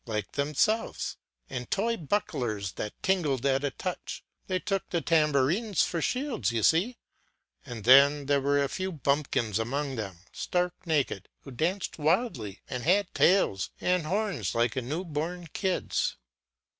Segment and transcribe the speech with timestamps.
[0.07, 1.17] 253 like themselves,
[1.47, 6.63] and toy bucklers that tinkled at a touch; they took the tambourines for shields, you
[6.63, 6.97] see;
[7.67, 12.81] and then there were a few bumpkins among them, stark naked, who danced wildly, and
[12.81, 16.17] had tails, and horns like a new born kid's.